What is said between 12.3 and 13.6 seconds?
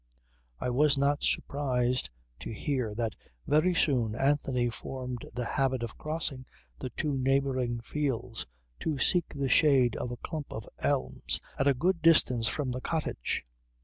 from the cottage.